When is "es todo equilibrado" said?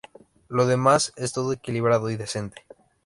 1.15-2.09